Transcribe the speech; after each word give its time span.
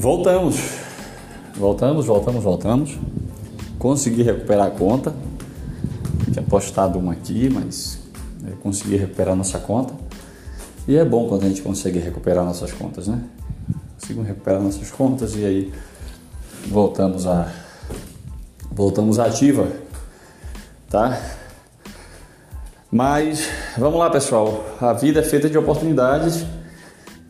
Voltamos, 0.00 0.56
voltamos, 1.54 2.06
voltamos, 2.06 2.42
voltamos. 2.42 2.98
Consegui 3.78 4.22
recuperar 4.22 4.68
a 4.68 4.70
conta. 4.70 5.12
Tinha 6.32 6.42
postado 6.42 6.98
uma 6.98 7.12
aqui, 7.12 7.50
mas 7.50 7.98
né, 8.40 8.54
consegui 8.62 8.96
recuperar 8.96 9.36
nossa 9.36 9.58
conta. 9.58 9.92
E 10.88 10.96
é 10.96 11.04
bom 11.04 11.28
quando 11.28 11.44
a 11.44 11.48
gente 11.48 11.60
consegue 11.60 11.98
recuperar 11.98 12.46
nossas 12.46 12.72
contas, 12.72 13.08
né? 13.08 13.22
Conseguimos 14.00 14.26
recuperar 14.26 14.62
nossas 14.62 14.90
contas 14.90 15.36
e 15.36 15.44
aí 15.44 15.72
voltamos 16.68 17.26
a 17.26 17.52
voltamos 18.72 19.18
à 19.18 19.26
ativa, 19.26 19.68
tá? 20.88 21.20
Mas 22.90 23.50
vamos 23.76 23.98
lá, 23.98 24.08
pessoal. 24.08 24.64
A 24.80 24.94
vida 24.94 25.20
é 25.20 25.22
feita 25.22 25.50
de 25.50 25.58
oportunidades 25.58 26.46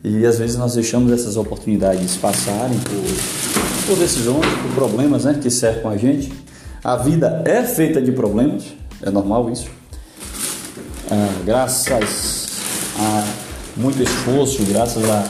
e 0.03 0.25
às 0.25 0.39
vezes 0.39 0.55
nós 0.55 0.73
deixamos 0.73 1.11
essas 1.11 1.37
oportunidades 1.37 2.15
passarem 2.17 2.79
por, 2.79 3.87
por 3.87 3.97
decisões, 3.97 4.45
por 4.61 4.71
problemas 4.73 5.25
né, 5.25 5.37
que 5.41 5.49
cercam 5.49 5.91
a 5.91 5.97
gente. 5.97 6.33
A 6.83 6.95
vida 6.95 7.43
é 7.45 7.63
feita 7.63 8.01
de 8.01 8.11
problemas, 8.11 8.63
é 9.01 9.11
normal 9.11 9.51
isso. 9.51 9.69
Ah, 11.09 11.41
graças 11.45 12.47
a 12.97 13.25
muito 13.77 14.01
esforço, 14.01 14.63
graças 14.63 15.03
a, 15.09 15.23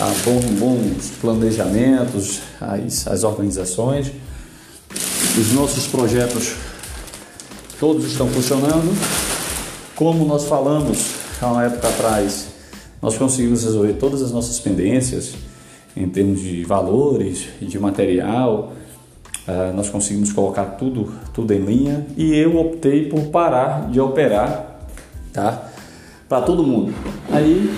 a 0.00 0.08
bons, 0.24 0.44
bons 0.58 1.12
planejamentos, 1.20 2.40
as, 2.60 3.06
as 3.06 3.24
organizações, 3.24 4.10
os 5.38 5.52
nossos 5.52 5.86
projetos 5.86 6.54
todos 7.78 8.06
estão 8.06 8.28
funcionando. 8.28 8.96
Como 9.94 10.26
nós 10.26 10.46
falamos 10.46 11.12
há 11.40 11.46
uma 11.46 11.64
época 11.64 11.88
atrás, 11.88 12.45
nós 13.00 13.16
conseguimos 13.16 13.64
resolver 13.64 13.94
todas 13.94 14.22
as 14.22 14.32
nossas 14.32 14.58
pendências 14.58 15.34
em 15.96 16.08
termos 16.08 16.40
de 16.40 16.62
valores, 16.64 17.48
de 17.60 17.78
material, 17.78 18.72
uh, 19.48 19.74
nós 19.74 19.88
conseguimos 19.88 20.32
colocar 20.32 20.64
tudo, 20.64 21.10
tudo 21.32 21.52
em 21.54 21.60
linha 21.60 22.06
e 22.16 22.34
eu 22.34 22.56
optei 22.58 23.06
por 23.06 23.22
parar 23.26 23.90
de 23.90 23.98
operar, 23.98 24.88
tá? 25.32 25.70
Para 26.28 26.42
todo 26.42 26.62
mundo. 26.62 26.92
Aí, 27.30 27.70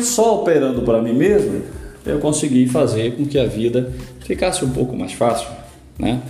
só 0.00 0.40
operando 0.40 0.82
para 0.82 1.02
mim 1.02 1.14
mesmo, 1.14 1.62
eu 2.04 2.18
consegui 2.20 2.68
fazer 2.68 3.16
com 3.16 3.26
que 3.26 3.38
a 3.38 3.46
vida 3.46 3.92
ficasse 4.20 4.64
um 4.64 4.70
pouco 4.70 4.96
mais 4.96 5.12
fácil, 5.12 5.48
né? 5.98 6.20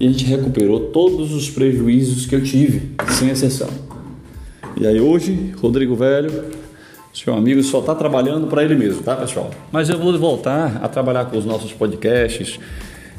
E 0.00 0.06
a 0.06 0.10
gente 0.10 0.24
recuperou 0.24 0.80
todos 0.88 1.32
os 1.32 1.48
prejuízos 1.48 2.26
que 2.26 2.34
eu 2.34 2.42
tive, 2.42 2.90
sem 3.16 3.28
exceção. 3.28 3.68
E 4.76 4.86
aí 4.86 5.00
hoje, 5.00 5.54
Rodrigo 5.60 5.94
Velho, 5.94 6.44
seu 7.12 7.34
amigo 7.34 7.62
só 7.62 7.80
está 7.80 7.94
trabalhando 7.94 8.46
para 8.46 8.64
ele 8.64 8.74
mesmo, 8.74 9.02
tá, 9.02 9.16
pessoal? 9.16 9.50
Mas 9.70 9.88
eu 9.90 9.98
vou 9.98 10.16
voltar 10.18 10.80
a 10.82 10.88
trabalhar 10.88 11.26
com 11.26 11.36
os 11.36 11.44
nossos 11.44 11.72
podcasts, 11.72 12.58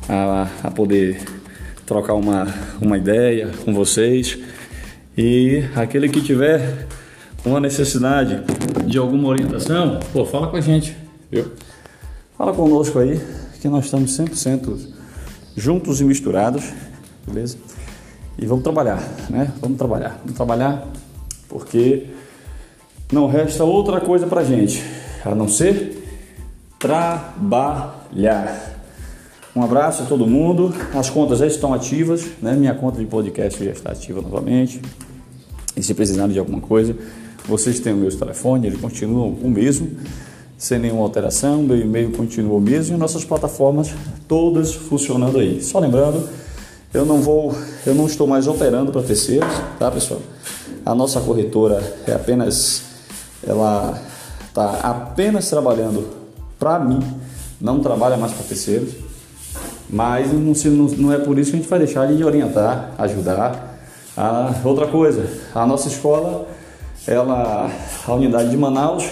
a, 0.10 0.48
a 0.64 0.72
poder 0.72 1.22
trocar 1.86 2.16
uma, 2.16 2.48
uma 2.82 2.98
ideia 2.98 3.52
com 3.64 3.74
vocês. 3.74 4.40
E 5.16 5.64
aquele 5.76 6.10
que 6.10 6.22
tiver 6.22 6.88
uma 7.46 7.60
necessidade 7.60 8.42
de 8.86 8.98
alguma 8.98 9.28
orientação, 9.28 10.00
pô, 10.12 10.26
fala 10.26 10.48
com 10.48 10.58
a 10.58 10.62
gente, 10.62 10.98
viu? 11.32 11.52
Fala 12.36 12.52
conosco 12.52 12.98
aí, 12.98 13.22
que 13.62 13.68
nós 13.68 13.86
estamos 13.86 14.18
100% 14.18 14.88
juntos 15.56 16.02
e 16.02 16.04
misturados, 16.04 16.64
beleza? 17.28 17.58
E 18.40 18.46
vamos 18.48 18.64
trabalhar, 18.64 19.04
né? 19.30 19.52
Vamos 19.62 19.78
trabalhar, 19.78 20.20
vamos 20.24 20.36
trabalhar 20.36 20.88
porque 21.48 22.08
não 23.14 23.28
resta 23.28 23.64
outra 23.64 24.02
coisa 24.02 24.28
para 24.28 24.44
gente 24.44 24.84
a 25.24 25.34
não 25.34 25.48
ser 25.48 26.04
trabalhar. 26.80 28.72
Um 29.56 29.64
abraço 29.64 30.04
a 30.04 30.06
todo 30.06 30.26
mundo. 30.26 30.74
As 30.94 31.10
contas 31.10 31.40
já 31.40 31.48
estão 31.48 31.74
ativas, 31.74 32.26
né? 32.42 32.54
Minha 32.54 32.74
conta 32.74 33.00
de 33.00 33.06
podcast 33.06 33.64
já 33.64 33.72
está 33.72 33.92
ativa 33.92 34.22
novamente. 34.22 34.82
E 35.78 35.84
se 35.84 35.94
precisarem 35.94 36.34
de 36.34 36.40
alguma 36.40 36.60
coisa, 36.60 36.96
vocês 37.48 37.80
têm 37.80 37.94
o 37.94 37.98
meu 37.98 38.16
telefone, 38.16 38.68
ele 38.68 38.78
continua 38.78 39.26
o 39.26 39.50
mesmo, 39.50 39.92
sem 40.58 40.80
nenhuma 40.80 41.04
alteração. 41.04 41.62
Meu 41.64 41.78
e-mail 41.78 42.12
continua 42.12 42.58
o 42.58 42.62
mesmo 42.62 42.96
e 42.96 43.00
nossas 43.00 43.24
plataformas 43.24 43.94
todas 44.28 44.74
funcionando 44.74 45.40
aí. 45.40 45.62
Só 45.62 45.80
lembrando, 45.80 46.28
eu 46.94 47.06
não 47.06 47.22
vou, 47.22 47.56
eu 47.86 47.94
não 47.94 48.08
estou 48.08 48.28
mais 48.28 48.48
operando 48.48 48.92
para 48.92 49.04
terceiros, 49.04 49.50
tá, 49.80 49.90
pessoal? 49.90 50.22
A 50.86 50.94
nossa 50.94 51.22
corretora 51.22 51.82
é 52.08 52.14
apenas 52.14 52.93
ela 53.46 54.00
está 54.48 54.80
apenas 54.82 55.50
trabalhando 55.50 56.08
para 56.60 56.80
mim, 56.80 57.00
não 57.60 57.80
trabalha 57.80 58.18
mais 58.18 58.32
para 58.34 58.46
terceiros, 58.46 58.94
mas 59.90 60.32
não, 60.32 60.54
não 60.98 61.14
é 61.14 61.18
por 61.18 61.38
isso 61.38 61.52
que 61.52 61.58
a 61.58 61.60
gente 61.60 61.70
vai 61.70 61.80
deixar 61.80 62.08
de 62.08 62.24
orientar, 62.24 62.92
ajudar. 62.98 63.72
A 64.16 64.54
outra 64.64 64.88
coisa, 64.88 65.28
a 65.56 65.66
nossa 65.66 65.88
escola, 65.88 66.48
ela, 67.08 67.70
a 68.08 68.14
unidade 68.14 68.50
de 68.50 68.58
Manaus 68.58 69.10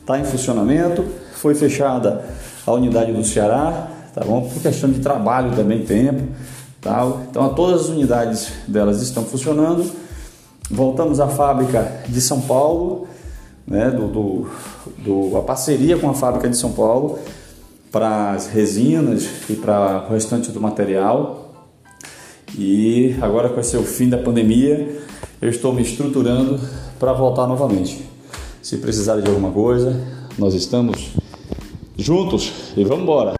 está 0.00 0.18
em 0.18 0.24
funcionamento, 0.24 1.04
foi 1.34 1.54
fechada 1.54 2.24
a 2.66 2.72
unidade 2.72 3.12
do 3.12 3.24
Ceará, 3.24 3.88
tá 4.14 4.24
bom? 4.24 4.48
Por 4.48 4.62
questão 4.62 4.90
de 4.90 5.00
trabalho 5.00 5.54
também, 5.54 5.84
tempo, 5.84 6.22
tal. 6.80 7.22
Então, 7.30 7.52
todas 7.54 7.82
as 7.82 7.88
unidades 7.88 8.52
delas 8.66 9.02
estão 9.02 9.24
funcionando. 9.24 9.90
Voltamos 10.70 11.20
à 11.20 11.28
fábrica 11.28 12.00
de 12.08 12.20
São 12.20 12.40
Paulo, 12.40 13.08
né, 13.68 13.90
do, 13.90 14.08
do, 14.08 14.46
do, 14.98 15.36
a 15.36 15.42
parceria 15.42 15.98
com 15.98 16.08
a 16.08 16.14
fábrica 16.14 16.48
de 16.48 16.56
São 16.56 16.72
Paulo 16.72 17.18
para 17.92 18.32
as 18.32 18.46
resinas 18.46 19.28
e 19.48 19.54
para 19.54 20.06
o 20.08 20.12
restante 20.12 20.50
do 20.50 20.60
material. 20.60 21.44
E 22.58 23.14
agora 23.20 23.48
com 23.50 23.60
esse 23.60 23.76
fim 23.84 24.08
da 24.08 24.18
pandemia, 24.18 25.00
eu 25.40 25.50
estou 25.50 25.72
me 25.72 25.82
estruturando 25.82 26.58
para 26.98 27.12
voltar 27.12 27.46
novamente. 27.46 28.04
Se 28.62 28.78
precisar 28.78 29.20
de 29.20 29.28
alguma 29.28 29.50
coisa, 29.50 30.00
nós 30.38 30.54
estamos 30.54 31.10
juntos 31.96 32.52
e 32.76 32.84
vamos 32.84 33.02
embora. 33.02 33.37